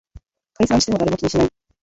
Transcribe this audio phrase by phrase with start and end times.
[0.55, 1.49] 解散しても誰も気にしない